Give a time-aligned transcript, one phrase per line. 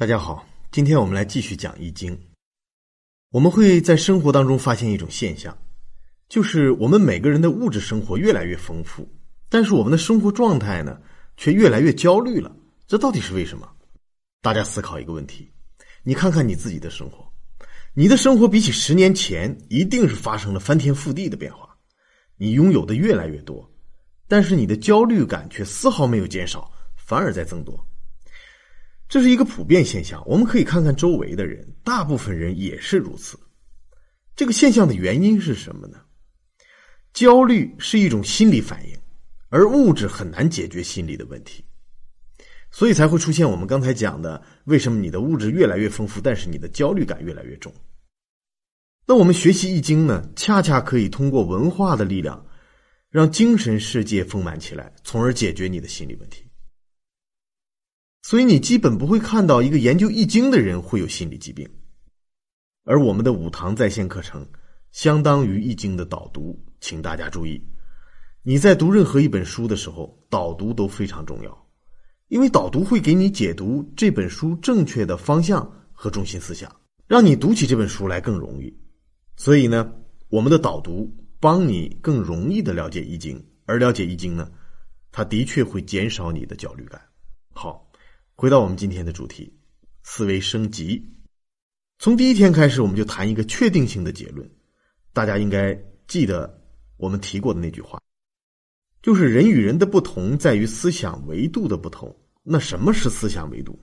[0.00, 2.16] 大家好，今天我们来继续讲《易经》。
[3.32, 5.54] 我们会在生活当中发现一种现象，
[6.26, 9.06] 就是我们每个人的物质生活越来越丰富，
[9.50, 10.98] 但是我们的生活状态呢，
[11.36, 12.50] 却越来越焦虑了。
[12.86, 13.70] 这到底是为什么？
[14.40, 15.52] 大家思考一个问题：
[16.02, 17.30] 你看看你自己的生活，
[17.92, 21.76] 你的生活比起十年前一定是发生了翻天覆地的变化。
[22.38, 23.70] 你拥有的越来越多，
[24.26, 27.86] 但是你的焦虑感却丝毫没有减少，反而在增多。
[29.10, 33.36] 这是一个普遍现象，我们可以看看周围的人，大部分人也是如此。
[34.36, 36.00] 这个现象的原因是什么呢？
[37.12, 38.96] 焦虑是一种心理反应，
[39.48, 41.64] 而物质很难解决心理的问题，
[42.70, 47.74] 所以才会出现我们刚才讲的：为什么你的物质越来越丰富，但是你的焦虑感越来越重？
[49.06, 52.46] 那我们学习易经呢，恰恰可以通过文化的力量，
[53.10, 56.44] 让精神世界丰满起来，从而解决你的心理问题。
[58.22, 61.68] 所以你基本不会看到一个研究易经的人会有心理疾病，
[62.84, 64.46] 而我们的五堂在线课程
[64.92, 67.60] 相当于易经的导读，请大家注意，
[68.42, 71.66] 你在读任何一本书的时候，导读都非常重要，
[72.28, 76.70] 因为导读会给你解读这本书正确的方向和中心思想，
[77.06, 78.72] 让你读起这本书来更容易。
[79.34, 79.90] 所以呢，
[80.28, 84.50] 我们的导读帮你更容易的了解易经，而了解易经呢，
[85.10, 87.00] 它的确会减少你的焦虑感。
[87.54, 87.89] 好。
[88.40, 89.52] 回到我们今天的主题，
[90.02, 91.06] 思维升级。
[91.98, 94.50] 从第一天开始，我们就谈一个确定性的结论。
[95.12, 96.58] 大家应该记得
[96.96, 98.00] 我们提过的那句话，
[99.02, 102.16] 就是人与人的不同在于思想维度的不同。
[102.42, 103.78] 那什么是思想维度？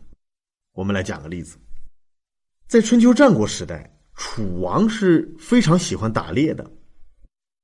[0.73, 1.59] 我们来讲个例子。
[2.67, 6.67] 在春秋战国时代，楚王是非常喜欢打猎的，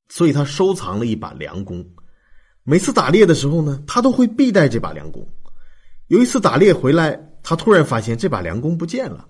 [0.10, 1.84] 所以他收藏了一把良弓。
[2.62, 5.28] 每次打猎的时候呢，他都会必带这把良弓。
[6.08, 9.28] 有一次打猎回来，他突然发现这把良弓不见了。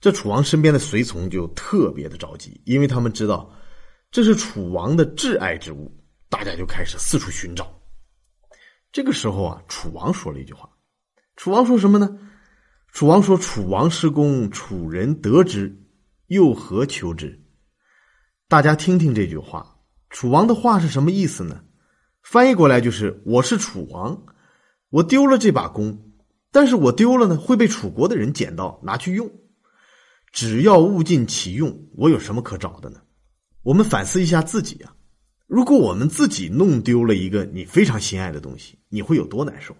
[0.00, 3.54] 这楚王身边的随从就特别的着急，因为他们知道
[4.10, 5.94] 这是楚王的挚爱之物，
[6.30, 7.70] 大家就开始四处寻找。
[8.90, 10.68] 这个时候啊，楚王说了一句话
[11.36, 12.18] ：“楚王说什么呢？
[12.92, 15.78] 楚王说：‘楚王失弓，楚人得之，
[16.28, 17.38] 又何求之？’
[18.48, 19.76] 大家听听这句话，
[20.08, 21.62] 楚王的话是什么意思呢？
[22.22, 24.20] 翻译过来就是：‘我是楚王。’”
[24.90, 26.12] 我丢了这把弓，
[26.50, 29.30] 但是我丢了呢，会被楚国的人捡到拿去用。
[30.32, 33.00] 只要物尽其用，我有什么可找的呢？
[33.62, 34.94] 我们反思一下自己啊，
[35.46, 39.76] 如果我们自己弄丢了一个你非常心爱的东西，你会有多难受？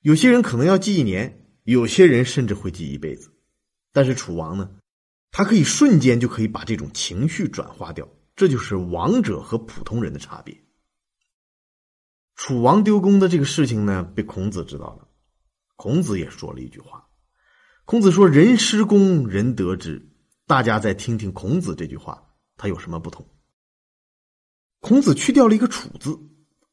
[0.00, 3.30] 有些人可能要记一年，有些人甚至会记一辈子。
[3.92, 4.70] 但是楚王呢，
[5.30, 10.56] 他可以瞬间就可以把这种情绪转化掉，这就是王者和普通人的差别。
[12.34, 15.08] 楚王丢弓的这个事情呢，被孔子知道了。
[15.76, 17.06] 孔子也说了一句话
[17.84, 20.10] ：“孔子说，人失弓，人得之。”
[20.46, 22.22] 大家再听听孔子这句话，
[22.56, 23.26] 他有什么不同？
[24.80, 26.18] 孔子去掉了一个“楚”字，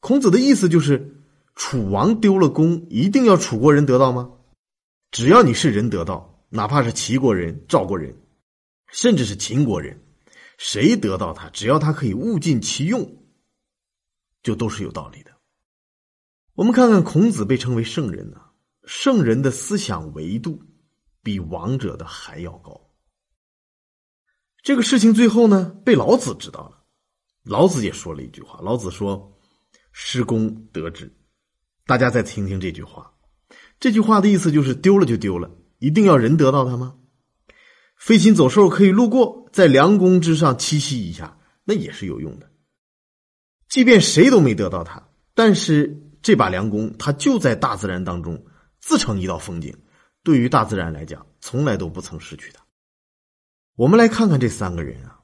[0.02, 1.24] 孔子的意思就是：
[1.56, 4.32] 楚王丢了弓，一定要楚国人得到吗？
[5.12, 8.14] 只要你是人得到，哪怕是齐国人、赵国人，
[8.88, 10.02] 甚至是秦国人，
[10.58, 13.24] 谁得到他，只要他可以物尽其用，
[14.44, 15.32] 就都是有道理的。
[16.62, 18.40] 我们看看孔子被称为圣人呢，
[18.86, 20.62] 圣人的思想维度
[21.24, 22.80] 比王者的还要高。
[24.62, 26.84] 这个事情最后呢，被老子知道了，
[27.42, 29.36] 老子也说了一句话：“老子说，
[29.92, 31.12] 失公得之。”
[31.88, 33.12] 大家再听听这句话，
[33.80, 36.96] 这句话的意思就是丢了就丢了，一定要人得到它吗？
[37.98, 42.52] 飞禽走兽可以路过，在良弓之上栖息一下，那也是有用的。
[43.68, 46.08] 即便谁都没得到它，但是。
[46.22, 48.46] 这把良弓，它就在大自然当中
[48.80, 49.76] 自成一道风景。
[50.24, 52.64] 对于大自然来讲，从来都不曾失去它。
[53.76, 55.22] 我们来看看这三个人啊，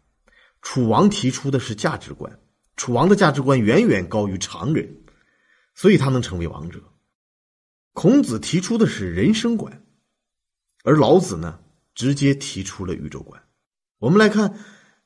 [0.61, 2.39] 楚王提出的是价值观，
[2.75, 5.03] 楚王的价值观远远高于常人，
[5.75, 6.81] 所以他能成为王者。
[7.93, 9.83] 孔子提出的是人生观，
[10.83, 11.59] 而老子呢，
[11.93, 13.43] 直接提出了宇宙观。
[13.99, 14.57] 我们来看，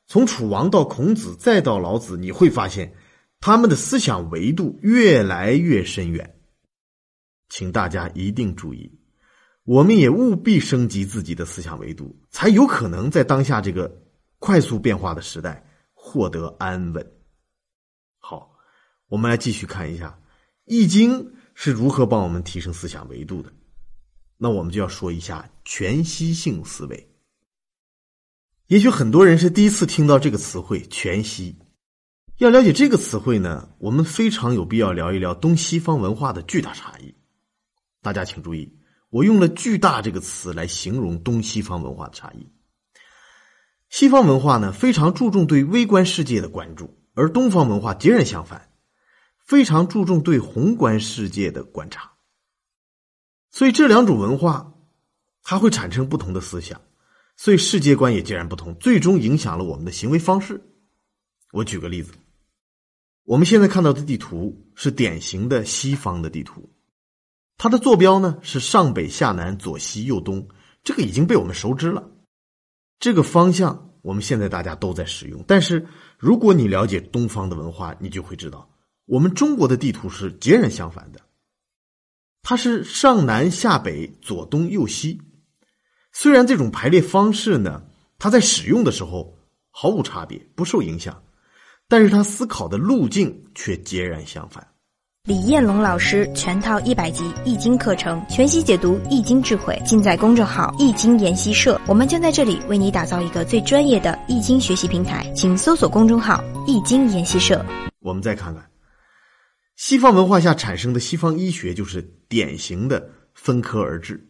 [0.08, 2.94] 从楚王到孔子再到老子，你会发现。
[3.42, 6.40] 他们的思想维度越来越深远，
[7.50, 9.00] 请大家一定注意，
[9.64, 14.00] 我们也务必升级自己的思想维度，才有可能在当下这个
[14.38, 17.12] 快速变化的时代获得安稳。
[18.20, 18.56] 好，
[19.08, 20.10] 我们来继续看一下
[20.66, 21.12] 《易经》
[21.56, 23.52] 是如何帮我们提升思想维度的。
[24.38, 27.10] 那我们就要说一下全息性思维。
[28.68, 31.56] 也许很多人是第一次听到这个词汇“全息”。
[32.42, 37.14] 要了解这个词汇呢，我们非常有必要聊一聊东西方文化的巨大差异。
[38.02, 38.80] 大家请注意，
[39.12, 42.52] 我用了“巨大”这个词来形容东西方文化的差异。
[43.90, 48.72] 西方文化呢，非常注重对微观世界的关注，而东方文化截然相反，
[49.46, 52.14] 非常注重对宏观世界的观察。
[53.52, 54.74] 所以这两种文化，
[55.44, 56.82] 它会产生不同的思想，
[57.38, 60.60] 所以世界观也截然不同，最终影响了我们的行为方式。
[61.52, 62.14] 我举个例子，
[63.24, 66.70] 我们现在看到的地图是典型的西方的地图，
[67.58, 70.48] 它的坐标呢是上北下南左西右东，
[70.84, 72.10] 这个已经被我们熟知了。
[73.00, 75.88] 这个方向我们现在大家都在使用，但是
[76.18, 78.70] 如果你了解东方的文化，你就会知道，
[79.06, 81.22] 我们中国的地图是截然相反的。
[82.44, 85.22] 它是上南下北左东右西，
[86.12, 87.84] 虽然这种排列方式呢，
[88.18, 89.38] 它在使用的时候
[89.70, 91.24] 毫无差别，不受影响，
[91.92, 94.66] 但是他思考的路径却截然相反。
[95.26, 101.78] 李彦龙老师全套一百集易经课程，全息解读易经智慧，尽在公众号易经研习社。
[101.90, 107.62] 我们将在这里为你打造一个最专业的易经学习平台，请搜索公众号易经研习社。
[108.00, 108.66] 我们再看看。
[109.76, 114.26] 西方文化下产生的西方医学就是典型的分科而治，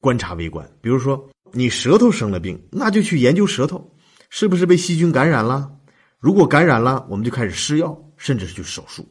[0.00, 0.68] 观察微观。
[0.80, 3.88] 比如说，你舌头生了病，那就去研究舌头
[4.30, 5.70] 是不是被细菌感染了。
[6.18, 9.08] 如果感染了，我们就开始施药，甚至是去手术。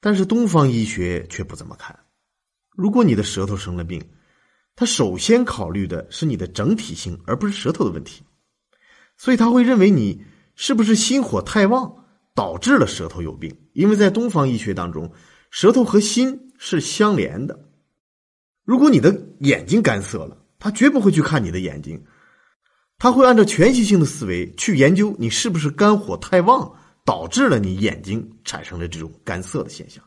[0.00, 1.98] 但是东方医学却不这么看。
[2.70, 4.02] 如果你的舌头生了病，
[4.74, 8.22] 他首先考虑的是你的整体性，而不是舌头的问题。
[9.16, 10.24] 所以他会认为你
[10.54, 11.98] 是不是心火太旺。
[12.34, 15.12] 导致了舌头有病，因为在东方医学当中，
[15.50, 17.68] 舌头和心是相连的。
[18.64, 22.02] 如果你的眼睛干涩了，他绝不会去看你的眼睛，
[23.02, 26.72] 他会按照全息性的思维去研究你是不是肝火太旺，
[27.04, 30.04] 导致了你眼睛产生了这种干涩的现象。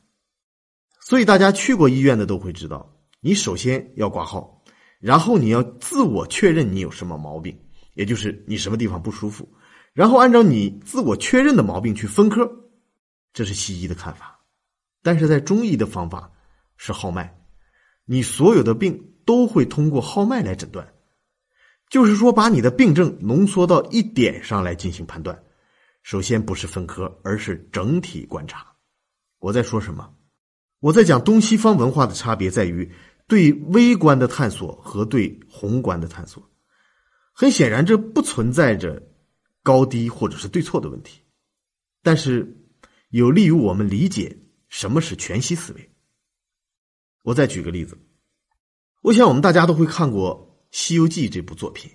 [1.02, 2.90] 所以大家去过医院的都会知道，
[3.20, 4.64] 你首先要挂号，
[5.02, 7.54] 然后你要自我确认你有什么毛病，
[7.96, 9.46] 也就是你什么地方不舒服。
[9.92, 12.50] 然后按照你自我确认的毛病去分科，
[13.34, 14.40] 这是西医的看法。
[15.04, 16.32] 但是在中医的方法
[16.78, 17.30] 是号脉，
[18.06, 20.88] 你所有的病都会通过号脉来诊断，
[21.90, 25.44] 就是说把你的病症浓缩到一点上来进行判断。
[26.04, 28.74] 首先不是分科，而是整体观察。
[29.40, 30.14] 我在说什么？
[30.80, 32.92] 我在讲东西方文化的差别在于
[33.28, 36.50] 对微观的探索和对宏观的探索。
[37.34, 39.02] 很显然，这不存在着。
[39.64, 41.22] 高低或者是对错的问题，
[42.04, 42.56] 但是
[43.10, 45.90] 有利于我们理解什么是全息思维。
[47.24, 47.98] 我再举个例子，
[49.02, 51.90] 我想我们大家都会看过《西游记》这部作品，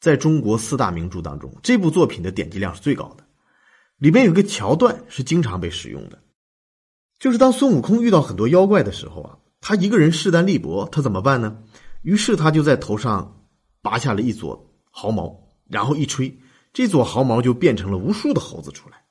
[0.00, 3.24] 在中国四大名著当中，这部作品的点击量是最高的。
[3.96, 6.20] 里面有个桥段是经常被使用的，
[7.20, 11.62] 就是当孙悟空遇到很多妖怪的时候啊，他一个人势单力薄，他怎么办呢？
[12.02, 13.46] 于是他就在头上
[13.82, 16.36] 拔下了一撮毫毛，然后一吹。
[16.72, 19.04] 这撮毫毛就变成了无数的猴子出来。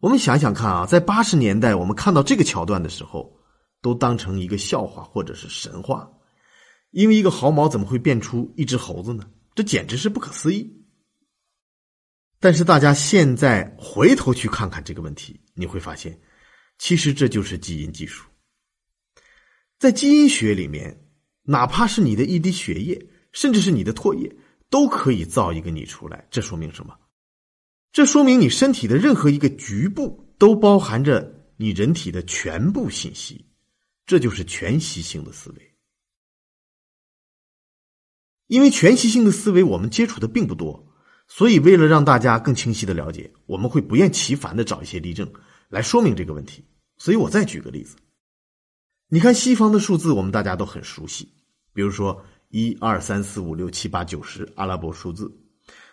[0.00, 3.34] 我们想想看啊，在八十年代，我们看到这个桥段的时候，
[3.80, 6.06] 都当成一个笑话或者是神话，
[6.90, 9.28] 因为一个毫毛怎么会变出一只猴子呢？
[9.54, 10.84] 这简直是不可思议。
[12.38, 16.20] 但是大家现在回头去看看这个问题，你会发现，
[16.78, 18.28] 其实这就是基因技术。
[19.78, 21.08] 在基因学里面，
[21.42, 24.36] 哪怕是你的一滴血液，甚至是你的唾液。
[24.68, 26.92] 都可以造一个你出来，这说明什么？
[27.92, 33.46] 这说明你身体的任何一个局部都包含着你人体的全部信息，
[34.04, 35.75] 这就是全息性的思维。
[38.46, 40.86] 因为全息性的思维我们接触的并不多，
[41.28, 45.30] 所以为了让大家更清晰的了解，我们会不厌其烦的找一些例证
[45.68, 46.64] 来说明这个问题。
[46.98, 47.96] 所以我再举个例子，
[49.08, 51.28] 你看西方的数字，我们大家都很熟悉，
[51.72, 52.24] 比如说。
[52.48, 55.30] 一二三四五六七八九十阿拉伯数字，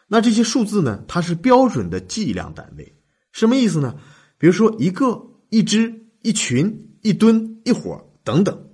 [0.07, 1.03] 那这些数字呢？
[1.07, 2.95] 它是标准的计量单位，
[3.31, 3.95] 什么意思呢？
[4.37, 5.19] 比如说一个、
[5.49, 5.91] 一只、
[6.21, 8.69] 一群、一吨、一伙等等，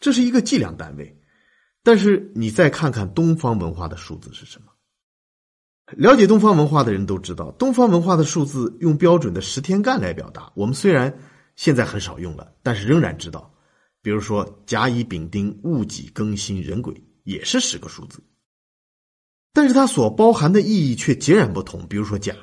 [0.00, 1.19] 这是一个计量单位。
[1.82, 4.72] 但是你再看看东方文化的数字是什么？
[5.96, 10.52] 了解东方文化的人都知道，东方文化的数字用标准的十天干来表达。
[10.54, 11.16] 我们虽然
[11.56, 13.52] 现在很少用了，但是仍然知道，
[14.02, 17.02] 比如说甲乙丙丁戊己庚辛壬癸。
[17.24, 18.18] 也是十个数字，
[19.52, 21.86] 但是它所包含的意义却截然不同。
[21.86, 22.34] 比如说甲，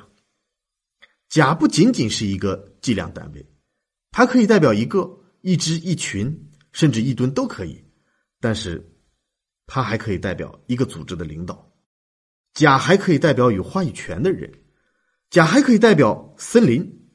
[1.28, 3.44] 甲不仅仅是一个计量单位，
[4.12, 7.84] 它可以代表一个、一只、一群，甚至一吨都可以。
[8.40, 8.88] 但是，
[9.68, 11.70] 它还可以代表一个组织的领导。
[12.54, 14.50] 甲还可以代表有话语权的人，
[15.30, 17.08] 甲还可以代表森林，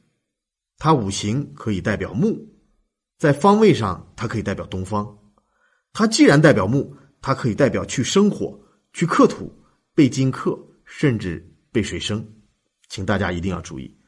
[0.78, 2.48] 它五行可以代表木，
[3.18, 5.18] 在方位上它可以代表东方。
[5.92, 8.58] 它既然代表木，它可以代表去生火、
[8.92, 9.52] 去克土、
[9.94, 12.26] 被金克，甚至被水生。
[12.88, 13.98] 请大家一定要注意，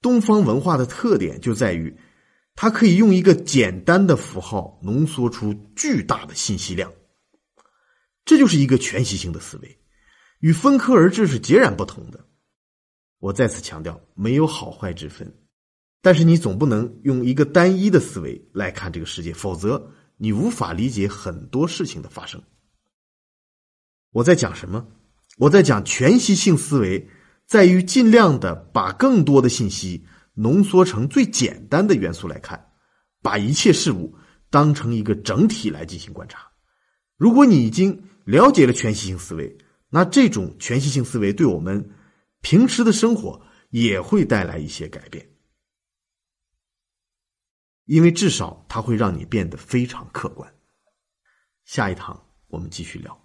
[0.00, 1.94] 东方文化的特点就在于，
[2.56, 6.90] 它可以用一个简单的符号浓缩出巨大的信息量。
[8.24, 9.78] 这就是一个全息性的思维，
[10.40, 12.26] 与分科而治是截然不同的。
[13.18, 15.34] 我再次强调，没有好坏之分，
[16.02, 22.42] 但是你总不能用一个单一的思维来看这个世界，否则你无法理解很多事情的发生。
[24.10, 24.86] 我在讲什么？
[25.38, 27.08] 我在讲全息性思维，
[27.46, 32.72] 在于尽量的把更多的信息浓缩成最简单的元素来看，
[33.20, 34.16] 把一切事物
[34.50, 36.46] 当成一个整体来进行观察。
[37.16, 39.56] 如果你已经了解了全息性思维，
[39.90, 41.90] 那这种全息性思维对我们
[42.40, 43.40] 平时的生活
[43.70, 45.28] 也会带来一些改变，
[47.84, 50.52] 因为至少它会让你变得非常客观。
[51.64, 53.22] 下一堂我们继续聊。